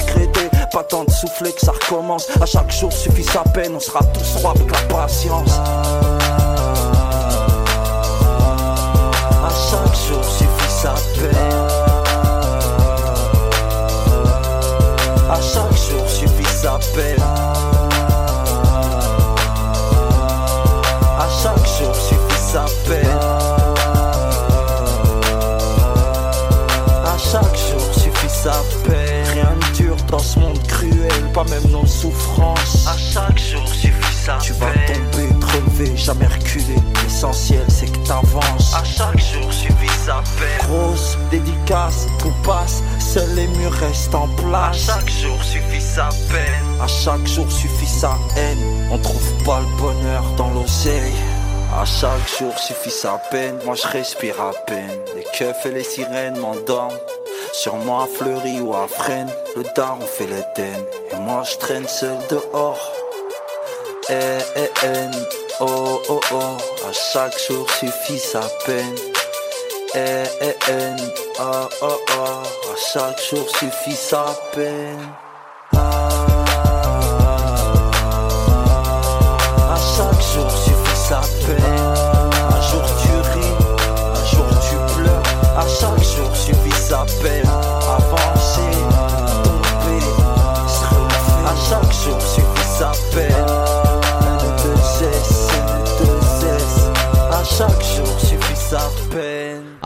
[0.72, 1.10] pas tant de
[1.48, 2.28] que ça recommence.
[2.40, 5.58] À chaque jour suffit sa peine, on sera tous rois avec la patience.
[52.40, 54.98] Chaque jour suffit sa peine, moi je respire à peine.
[55.14, 56.98] Les keufs et les sirènes m'endorment.
[57.52, 60.84] Sur moi fleuri ou à freine, le daron fait l'Éden.
[61.12, 62.80] Et moi je traîne seul dehors.
[64.08, 65.10] Eh eh eh,
[65.60, 66.56] oh oh oh,
[66.88, 68.94] à chaque jour suffit sa peine.
[69.94, 70.96] Eh eh eh,
[71.40, 74.24] oh oh oh, à chaque jour suffit sa
[74.54, 75.08] peine.
[79.74, 81.89] À chaque jour suffit sa peine.
[85.60, 85.92] Pleures.
[85.92, 85.99] À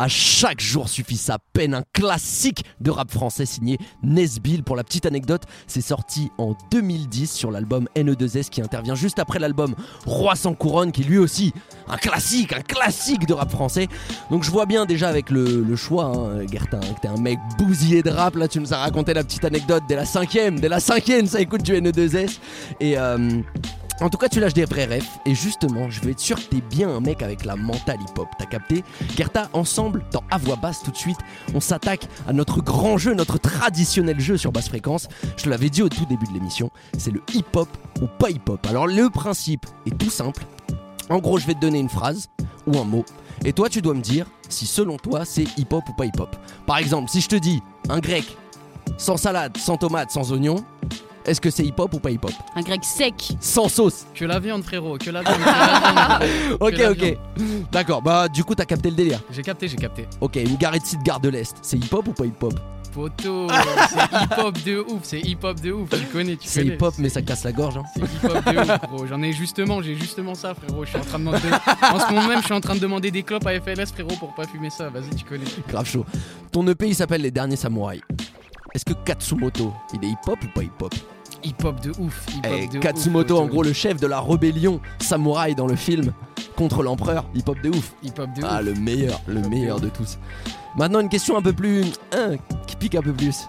[0.04, 4.62] À chaque jour suffit sa peine, un classique de rap français signé Nesbill.
[4.62, 9.38] Pour la petite anecdote, c'est sorti en 2010 sur l'album NE2S qui intervient juste après
[9.38, 11.54] l'album Roi sans couronne qui est lui aussi
[11.88, 13.88] un classique, un classique de rap français.
[14.30, 18.02] Donc je vois bien déjà avec le, choix, hein, Gertin, que t'es un mec bousillé
[18.02, 18.36] de rap.
[18.36, 21.40] Là, tu nous as raconté la petite anecdote dès la cinquième, dès la cinquième, ça
[21.40, 22.40] écoute du NE2S.
[22.78, 23.40] Et euh,
[24.00, 25.06] en tout cas, tu lâches des vrais rêves.
[25.24, 28.28] Et justement, je veux être sûr que t'es bien un mec avec la mentale hip-hop.
[28.38, 28.84] T'as capté
[29.16, 31.18] Gerta, ensemble, dans À Voix Basse, tout de suite,
[31.54, 35.08] on s'attaque à notre grand jeu, notre traditionnel jeu sur basse fréquence.
[35.36, 37.68] Je te l'avais dit au tout début de l'émission, c'est le hip-hop
[38.02, 38.66] ou pas hip-hop.
[38.68, 40.44] Alors, le principe est tout simple.
[41.08, 42.28] En gros, je vais te donner une phrase
[42.66, 43.04] ou un mot.
[43.44, 46.34] Et toi, tu dois me dire si selon toi, c'est hip-hop ou pas hip-hop.
[46.66, 48.36] Par exemple, si je te dis un grec
[48.96, 50.64] sans salade, sans tomate, sans oignon,
[51.26, 52.32] est-ce que c'est hip-hop ou pas hip-hop?
[52.54, 53.32] Un grec sec.
[53.40, 54.06] Sans sauce.
[54.14, 55.36] Que la viande, frérot, que la viande.
[55.36, 56.58] que la viande.
[56.60, 57.18] Ok, la ok.
[57.72, 59.20] D'accord, bah du coup, t'as capté le délire.
[59.30, 60.06] J'ai capté, j'ai capté.
[60.20, 62.54] Ok, une Garetti de Gare de l'Est, c'est hip-hop ou pas hip-hop?
[62.92, 67.08] Poto, c'est hip-hop de ouf, c'est hip-hop de ouf, tu connais, tu C'est hip-hop, mais
[67.08, 67.76] ça casse la gorge.
[67.76, 67.82] Hein.
[67.92, 69.06] C'est hip-hop de ouf, gros.
[69.06, 70.84] J'en ai justement, j'ai justement ça, frérot.
[70.84, 71.48] Je suis en train de demander.
[71.82, 74.14] En ce moment même, je suis en train de demander des clopes à FLS, frérot,
[74.20, 74.90] pour pas fumer ça.
[74.90, 75.44] Vas-y, tu connais.
[75.68, 76.06] Grave chaud.
[76.52, 78.02] Ton EP, il s'appelle Les Derniers Samouraïs.
[78.74, 80.94] Est-ce que Katsumoto, il est hip-hop ou pas hip-hop?
[81.44, 83.40] Hip-hop de ouf, hip-hop Eh, de Katsumoto, ouf.
[83.42, 86.12] en gros, le chef de la rébellion samouraï dans le film
[86.56, 87.92] contre l'empereur, hip-hop de ouf.
[88.02, 88.64] Hip-hop de Ah, ouf.
[88.66, 90.18] le meilleur, le de meilleur de tous.
[90.76, 91.84] Maintenant, une question un peu plus.
[92.12, 93.48] hein, qui pique un peu plus.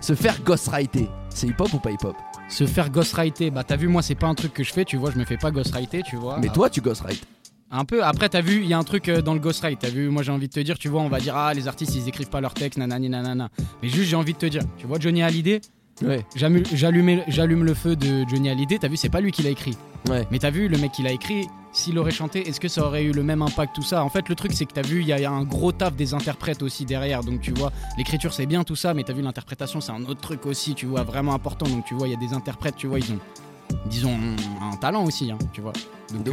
[0.00, 2.14] Se faire ghostwriter, c'est hip-hop ou pas hip-hop?
[2.48, 4.96] Se faire ghostwriter, bah t'as vu, moi c'est pas un truc que je fais, tu
[4.96, 6.38] vois, je me fais pas ghostwriter, tu vois.
[6.38, 7.22] Mais toi, tu ghostwrite.
[7.70, 8.02] Un peu.
[8.02, 9.80] Après, t'as vu, il y a un truc euh, dans le ghostwrite.
[9.80, 11.68] T'as vu, moi j'ai envie de te dire, tu vois, on va dire, ah, les
[11.68, 13.50] artistes ils écrivent pas leurs textes, nanani nanana.
[13.82, 15.60] Mais juste, j'ai envie de te dire, tu vois, Johnny Hallyday,
[16.02, 16.24] Ouais.
[16.34, 19.76] j'allume le feu de Johnny Hallyday, t'as vu, c'est pas lui qui l'a écrit.
[20.08, 20.26] Ouais.
[20.30, 23.04] Mais t'as vu, le mec qui l'a écrit, s'il aurait chanté, est-ce que ça aurait
[23.04, 24.02] eu le même impact, tout ça?
[24.04, 25.42] En fait, le truc, c'est que t'as vu, il y, a- il y a un
[25.42, 27.22] gros taf des interprètes aussi derrière.
[27.24, 30.20] Donc, tu vois, l'écriture, c'est bien tout ça, mais t'as vu, l'interprétation, c'est un autre
[30.20, 31.66] truc aussi, tu vois, vraiment important.
[31.66, 33.18] Donc, tu vois, il y a des interprètes, tu vois, ils ont,
[33.86, 34.16] disons,
[34.62, 35.72] un talent aussi, hein, tu vois.
[36.14, 36.32] Donc, De.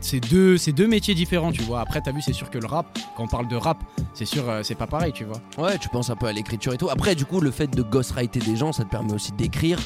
[0.00, 1.80] C'est deux, deux métiers différents, tu vois.
[1.80, 3.78] Après, t'as vu, c'est sûr que le rap, quand on parle de rap,
[4.14, 5.40] c'est sûr, euh, c'est pas pareil, tu vois.
[5.58, 6.88] Ouais, tu penses un peu à l'écriture et tout.
[6.90, 9.78] Après, du coup, le fait de ghostwriter des gens, ça te permet aussi d'écrire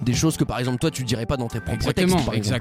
[0.00, 2.26] des choses que, par exemple, toi, tu dirais pas dans tes propres Exactement, textes.
[2.26, 2.56] par exemple.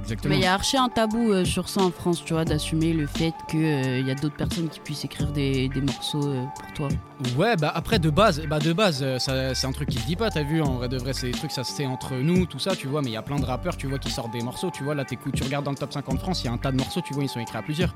[0.00, 0.28] exactement.
[0.30, 2.92] Mais il y a archi un tabou euh, sur ça en France, tu vois, d'assumer
[2.92, 6.72] le fait qu'il y a d'autres personnes qui puissent écrire des, des morceaux euh, pour
[6.74, 6.88] toi.
[7.36, 10.06] Ouais, bah après de base, bah de base, euh, ça- c'est un truc qui se
[10.06, 12.14] dit pas, t'as vu, en vrai de vrai, c'est des trucs, ça se fait entre
[12.14, 14.10] nous, tout ça, tu vois, mais il y a plein de rappeurs, tu vois, qui
[14.10, 16.46] sortent des morceaux, tu vois, là t'écoutes, tu regardes dans le top 50 France, il
[16.46, 17.94] y a un tas de morceaux, tu vois, ils sont écrits à plusieurs.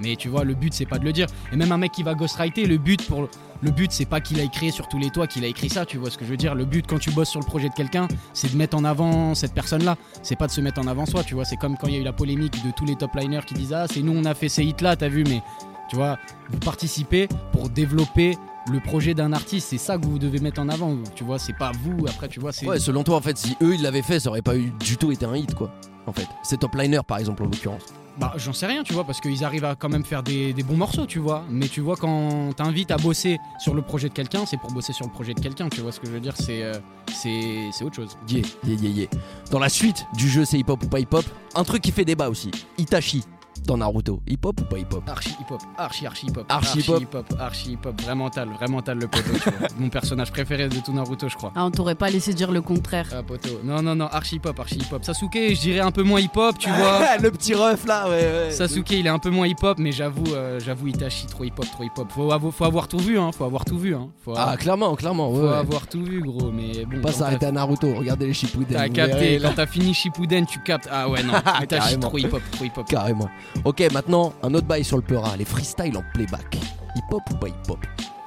[0.00, 1.26] Mais tu vois, le but c'est pas de le dire.
[1.52, 3.28] Et même un mec qui va ghostwriter, le but pour
[3.62, 5.84] le but c'est pas qu'il a écrit sur tous les toits qu'il a écrit ça,
[5.84, 6.54] tu vois ce que je veux dire.
[6.54, 9.34] Le but quand tu bosses sur le projet de quelqu'un, c'est de mettre en avant
[9.34, 9.96] cette personne-là.
[10.22, 11.44] C'est pas de se mettre en avant soi, tu vois.
[11.44, 13.54] C'est comme quand il y a eu la polémique de tous les top liners qui
[13.54, 15.42] disent ah c'est nous on a fait ces hits là, t'as vu, mais
[15.88, 16.18] tu vois,
[16.50, 18.36] vous participez pour développer
[18.70, 20.96] le projet d'un artiste, c'est ça que vous devez mettre en avant.
[21.14, 22.06] Tu vois, c'est pas vous.
[22.06, 22.66] Après, tu vois, c'est.
[22.66, 24.96] Ouais, selon toi, en fait, si eux ils l'avaient fait, ça aurait pas eu du
[24.96, 25.70] tout été un hit, quoi.
[26.06, 27.82] En fait, c'est top liner, par exemple, en l'occurrence.
[28.20, 30.76] Bah, j'en sais rien, tu vois, parce qu'ils arrivent à quand même faire des, bons
[30.76, 31.42] morceaux, tu vois.
[31.48, 34.92] Mais tu vois, quand t'invites à bosser sur le projet de quelqu'un, c'est pour bosser
[34.92, 36.74] sur le projet de quelqu'un, tu vois ce que je veux dire C'est euh,
[37.08, 38.18] c'est autre chose.
[38.28, 39.08] Yeah, yeah, yeah, yeah.
[39.50, 42.28] Dans la suite du jeu, c'est hip-hop ou pas hip-hop, un truc qui fait débat
[42.28, 42.50] aussi.
[42.76, 43.24] Itachi
[43.66, 45.02] dans Naruto, hip-hop ou pas hip-hop?
[45.08, 47.00] Archi hip-hop, archi archi hip-hop, Archi hip-hop.
[47.02, 49.68] hip-hop, archi hip-hop, vraiment tal, vraiment tal le poteau, tu vois.
[49.78, 51.52] Mon personnage préféré de tout Naruto, je crois.
[51.54, 53.06] Ah, on t'aurait pas laissé dire le contraire.
[53.12, 53.60] Ah, poteau.
[53.64, 55.04] Non, non, non, archi hip-hop, archi hip-hop.
[55.04, 57.16] Sasuke, je dirais un peu moins hip-hop, tu vois.
[57.22, 58.12] le petit ref là, ouais,
[58.46, 58.50] ouais.
[58.50, 61.52] Sasuke il est un peu moins hip hop mais j'avoue euh, j'avoue Itachi trop hip
[61.58, 63.94] hop trop hip hop faut, avoir- faut avoir tout vu hein faut avoir tout vu
[63.94, 65.48] hein faut, Ah, clairement, clairement, faut ouais.
[65.48, 65.56] ouais.
[65.56, 68.76] avoir tout vu gros mais bon Pas s'arrêter à Naruto, regardez les Shippuden.
[68.76, 72.28] t'as capté verrez, quand t'as fini Shippuden tu captes ah ouais non Itachi trop hip
[72.32, 73.28] hop trop hip hop Carrément.
[73.64, 76.56] Ok, maintenant, un autre bail sur le Peura, les freestyles en playback.
[76.96, 77.78] Hip-hop ou pas hip-hop?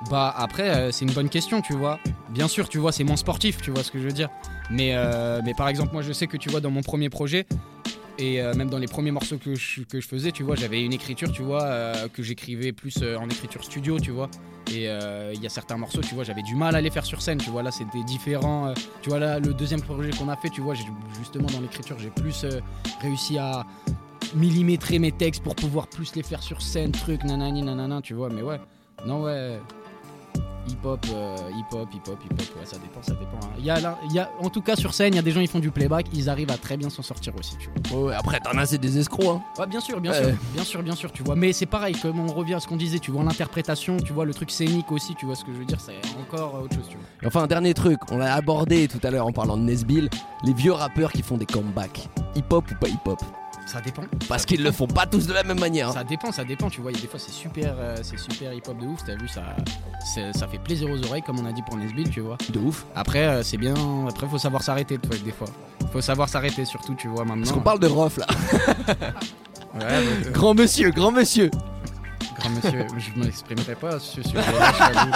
[0.09, 1.97] Bah après euh, c'est une bonne question tu vois
[2.29, 4.29] bien sûr tu vois c'est moins sportif tu vois ce que je veux dire
[4.69, 7.45] mais euh, mais par exemple moi je sais que tu vois dans mon premier projet
[8.19, 10.83] et euh, même dans les premiers morceaux que je, que je faisais, tu vois, j'avais
[10.83, 14.29] une écriture, tu vois, euh, que j'écrivais plus en écriture studio, tu vois.
[14.71, 17.23] Et il y a certains morceaux, tu vois, j'avais du mal à les faire sur
[17.23, 17.63] scène, tu vois.
[17.63, 18.71] Là, c'était différent.
[19.01, 20.75] tu vois, là, le deuxième projet qu'on a fait, tu vois,
[21.17, 22.45] justement dans l'écriture, j'ai plus
[23.01, 23.65] réussi à
[24.35, 28.29] millimétrer mes textes pour pouvoir plus les faire sur scène, truc, nanani, nanana, tu vois.
[28.29, 28.59] Mais ouais,
[29.05, 29.59] non, ouais.
[30.65, 33.35] Hip-hop, euh, hip-hop, hip-hop, hip-hop, ouais, ça dépend, ça dépend.
[33.45, 33.49] hein.
[33.59, 35.31] Il y a, là- y a, en tout cas, sur scène, il y a des
[35.31, 37.99] gens, ils font du playback, ils arrivent à très bien s'en sortir aussi, tu vois.
[37.99, 39.41] Ouais, ouais, après, t'en as, c'est des escrocs, hein.
[39.59, 41.35] Ouais, bien sûr, bien sûr, bien sûr, bien sûr, tu vois.
[41.35, 44.23] Mais c'est pareil, comme on revient à ce qu'on disait, tu vois, l'interprétation, tu vois,
[44.23, 46.87] le truc scénique aussi, tu vois ce que je veux dire, c'est encore autre chose,
[46.89, 47.05] tu vois.
[47.23, 50.09] Et enfin, un dernier truc, on l'a abordé tout à l'heure en parlant de Nesbill,
[50.45, 52.07] les vieux rappeurs qui font des comebacks.
[52.35, 53.19] Hip-hop ou pas hip-hop?
[53.65, 54.03] Ça dépend.
[54.29, 55.89] Parce qu'ils le font pas tous de la même manière.
[55.89, 55.93] hein.
[55.93, 56.91] Ça dépend, ça dépend, tu vois.
[56.91, 59.27] Il y a des fois, c'est super, euh, c'est super hip-hop de ouf, t'as vu,
[59.27, 59.41] ça,
[60.13, 62.37] c'est- ça fait plaisir aux oreilles, comme on a dit pour Nesbill, tu vois.
[62.49, 62.85] De ouf.
[62.95, 63.73] Après, euh, c'est bien,
[64.07, 65.47] après, faut savoir s'arrêter, toi, des fois.
[65.91, 67.41] Faut savoir s'arrêter, surtout, tu vois, maintenant.
[67.43, 68.27] Parce qu'on parle de Rof là.
[69.73, 71.49] Ouais, donc, euh, Grand monsieur, grand monsieur.
[72.49, 75.11] Monsieur, je m'exprimerai pas sur ce t'avoue.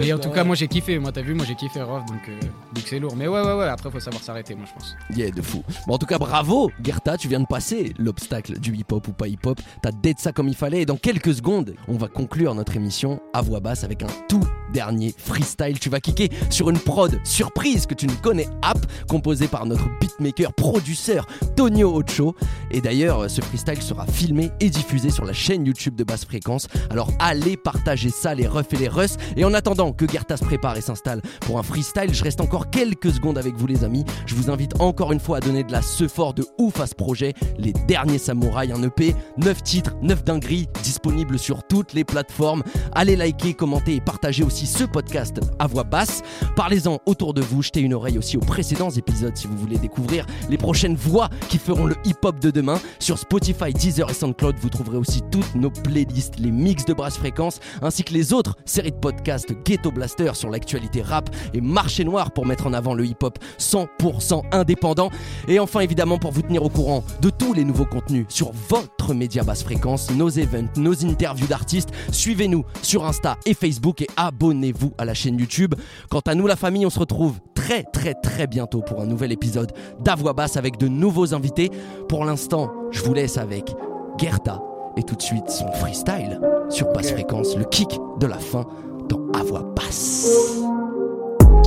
[0.00, 2.28] Mais en tout cas, moi j'ai kiffé, moi t'as vu, moi j'ai kiffé Rof, donc
[2.28, 2.40] euh,
[2.74, 3.14] donc c'est lourd.
[3.16, 4.96] Mais ouais, ouais, ouais, après faut savoir s'arrêter, moi je pense.
[5.16, 5.62] Yeah, de fou.
[5.86, 9.28] Bon, en tout cas, bravo, Gerta, tu viens de passer l'obstacle du hip-hop ou pas
[9.28, 9.60] hip-hop.
[9.82, 10.82] T'as dead ça comme il fallait.
[10.82, 14.46] Et dans quelques secondes, on va conclure notre émission à voix basse avec un tout
[14.72, 15.78] dernier freestyle.
[15.78, 19.88] Tu vas kicker sur une prod surprise que tu ne connais app, composée par notre
[20.00, 21.26] beatmaker, produceur
[21.56, 22.34] Tonio Ocho.
[22.70, 26.68] Et d'ailleurs, ce freestyle sera filmé et diffusé sur la chaîne YouTube de Basse Fréquence.
[26.90, 29.16] Alors allez partager ça, les refs et les russes.
[29.36, 32.70] Et en attendant que Gerta se prépare et s'installe pour un freestyle, je reste encore
[32.70, 34.04] quelques secondes avec vous, les amis.
[34.26, 36.86] Je vous invite encore une fois à donner de la ce fort de ouf à
[36.86, 42.04] ce projet, Les Derniers Samouraïs, un EP, 9 titres, 9 dingueries, disponible sur toutes les
[42.04, 42.62] plateformes.
[42.92, 46.22] Allez liker, commenter et partager aussi ce podcast à voix basse.
[46.54, 50.26] Parlez-en autour de vous, jetez une oreille aussi aux précédents épisodes si vous voulez découvrir
[50.48, 52.80] les prochaines voix qui feront le hip-hop de demain.
[52.98, 56.92] Sur Spotify, Deezer et SoundCloud, vous trouverez aussi toutes nos playlists playlists, les mix de
[56.92, 61.62] Brass Fréquence, ainsi que les autres séries de podcasts Ghetto Blaster sur l'actualité rap et
[61.62, 65.08] Marché Noir pour mettre en avant le hip-hop 100% indépendant.
[65.48, 69.14] Et enfin, évidemment, pour vous tenir au courant de tous les nouveaux contenus sur votre
[69.14, 74.92] média Basse Fréquence, nos events, nos interviews d'artistes, suivez-nous sur Insta et Facebook et abonnez-vous
[74.98, 75.74] à la chaîne YouTube.
[76.10, 79.32] Quant à nous, la famille, on se retrouve très très très bientôt pour un nouvel
[79.32, 81.70] épisode d'Avoix Basse avec de nouveaux invités.
[82.06, 83.74] Pour l'instant, je vous laisse avec
[84.18, 84.60] Gerta
[84.96, 88.64] et tout de suite son freestyle sur basse fréquence, le kick de la fin
[89.08, 90.28] dans À voix basse.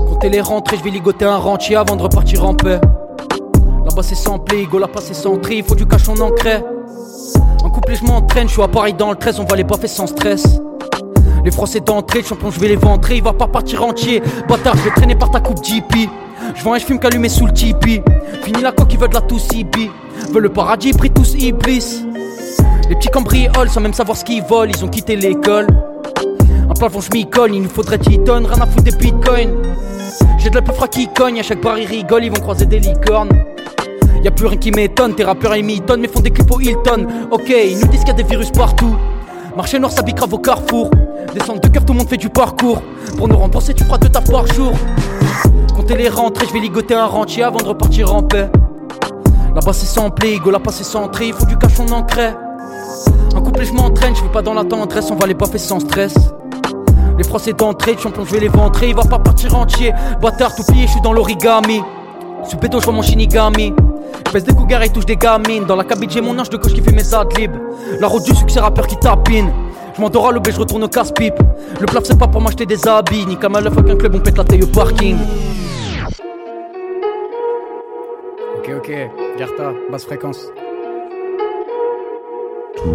[0.07, 2.79] Comptez les rentrées, je vais ligoter un rentier avant de repartir en paix.
[3.85, 6.63] Là-bas c'est sans play, go là-bas c'est sans tri, faut du cache en ancré.
[7.63, 9.87] En couplet je m'entraîne, je suis à Paris dans le 13, on va les baffer
[9.87, 10.59] sans stress.
[11.45, 14.21] Les Français d'entrée, le champion je vais les ventrer, il va pas partir entier.
[14.47, 16.09] Bâtard, je vais traîner par ta coupe GP.
[16.55, 18.01] Je vends un fume qu'allumé sous le tipi.
[18.43, 19.91] Fini la coque, ils veulent de la CB.
[20.33, 22.03] Veut le paradis, pris tous iblis.
[22.89, 25.67] Les petits cambrioles sans même savoir ce qu'ils volent, ils ont quitté l'école.
[26.67, 29.53] Un plafond, je m'y colle, il nous faudrait 10 tonnes, rien à foutre des bitcoins.
[30.39, 32.79] J'ai de la froid qui cogne, à chaque bar ils rigolent, ils vont croiser des
[32.79, 33.29] licornes.
[34.23, 37.05] Y'a plus rien qui m'étonne, tes rappeurs ils m'étonnent, mais font des clips au Hilton.
[37.29, 38.95] Ok, ils nous disent qu'il y a des virus partout.
[39.55, 40.89] Marché noir s'habille grave au carrefour.
[41.31, 42.81] Descendre de cœur, tout le monde fait du parcours.
[43.17, 44.71] Pour nous rembourser, tu feras deux taf par jour.
[45.75, 48.49] Comptez les rentrées, je vais ligoter un rentier avant de repartir en paix.
[49.53, 52.29] Là-bas c'est sans play, go là-bas c'est centré, il faut du cache en ancré.
[53.35, 55.79] Un couplet, je m'entraîne, je vais pas dans la tendresse, on va les baffer sans
[55.79, 56.13] stress.
[57.17, 59.93] Les Français d'entrée, champion, je vais les ventrer, il va pas partir entier.
[60.21, 61.81] Bâtard, tout plié, je suis dans l'origami.
[62.49, 63.73] Sous pédo, je vois mon shinigami.
[64.25, 65.65] Je pèse des cougars et touche des gamines.
[65.65, 67.55] Dans la cabine, j'ai mon ange de coach qui fait mes adlibs.
[67.99, 69.51] La route du succès, rappeur qui tapine.
[69.95, 71.39] Je m'endors à l'aube je retourne au casse-pipe.
[71.79, 73.25] Le plaf, c'est pas pour m'acheter des habits.
[73.25, 75.17] Ni comme à l'œuf avec un club, on pète la taille au parking.
[78.57, 78.91] Ok, ok,
[79.37, 80.39] Gerta, basse fréquence.
[82.79, 82.85] Si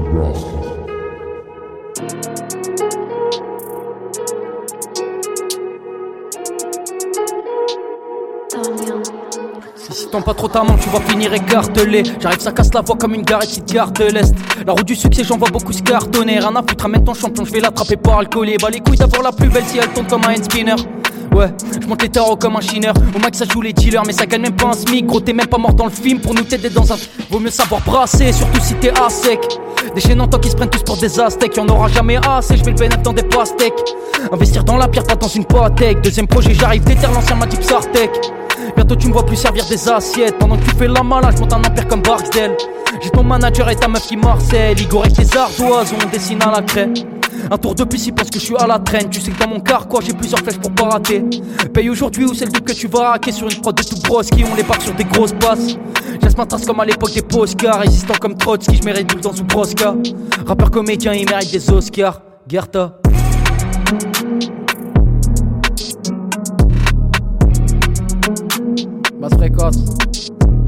[10.08, 12.02] t'en pas trop ta main, tu vas finir écartelé.
[12.18, 14.34] J'arrive, ça casse la voix comme une garette qui te garde de l'Est.
[14.66, 16.38] La route du succès, j'en vois beaucoup se cartonner.
[16.38, 18.56] Rien à foutre, amène ton champion, je vais l'attraper par le collier.
[18.62, 20.76] Bah les couilles d'avoir la plus belle si elle tombe comme un hand spinner.
[21.32, 21.48] Ouais,
[21.80, 22.94] je monte les tarots comme un chineur.
[23.14, 25.06] Au max, ça joue les dealers, mais ça gagne même pas un smic.
[25.06, 26.96] Gros, t'es même pas mort dans le film pour nous t'aider dans un.
[27.30, 29.40] Vaut mieux savoir brasser, surtout si t'es à sec.
[29.94, 31.56] Des temps qui se prennent tous pour des aztèques.
[31.56, 33.72] Y'en aura jamais assez, je vais le bénéfice dans des pastèques.
[34.32, 36.00] Investir dans la pierre, pas dans une patek.
[36.00, 38.10] Deuxième projet, j'arrive, déterre l'ancien m'a dit Psartec.
[38.76, 41.42] Bientôt tu me vois plus servir des assiettes Pendant que tu fais la malade, je
[41.42, 42.56] monte un empire comme Barksdale
[43.02, 46.50] J'ai ton manager et ta meuf qui marcelle Igor avec tes ardoises, on dessine à
[46.50, 46.88] la craie
[47.50, 49.08] un tour de il pense que je suis à la traîne.
[49.10, 51.24] Tu sais que dans mon car, quoi, j'ai plusieurs flèches pour pas rater.
[51.72, 53.96] Paye aujourd'hui ou c'est le doute que tu vas hacker sur une prod de tout
[54.02, 55.76] grosse qui on les parque sur des grosses passes.
[56.20, 57.80] J'laisse ma trace comme à l'époque des postcards.
[57.80, 59.94] Résistant comme Trotsky, je mérite tout dans sous Brosca.
[60.46, 62.22] Rappeur comédien, il mérite des Oscars.
[62.48, 62.98] Gerta.
[69.20, 69.76] Basse fréquence.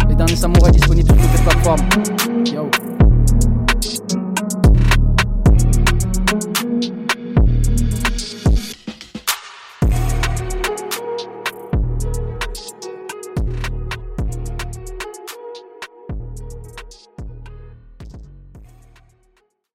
[0.08, 2.44] Les derniers samouraïs disponibles sur toutes les plateformes.
[2.46, 2.85] Yo.